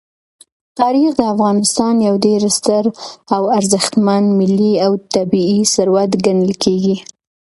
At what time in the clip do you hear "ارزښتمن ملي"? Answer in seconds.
3.57-4.73